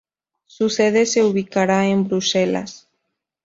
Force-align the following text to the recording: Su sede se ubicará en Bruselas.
Su 0.47 0.71
sede 0.71 1.05
se 1.05 1.23
ubicará 1.23 1.85
en 1.85 2.07
Bruselas. 2.07 2.87